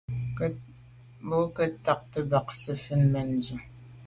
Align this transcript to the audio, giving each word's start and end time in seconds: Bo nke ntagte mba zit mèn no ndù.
Bo 1.27 1.37
nke 1.49 1.63
ntagte 1.79 2.17
mba 2.25 2.39
zit 2.59 2.83
mèn 2.95 3.03
no 3.11 3.21
ndù. 3.31 3.55